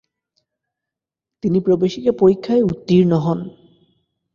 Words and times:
তিনি 1.43 1.57
প্রবেশিকা 1.59 2.11
পরীক্ষায় 2.19 2.63
উত্তীর্ণ 2.63 3.11
হন। 3.25 3.39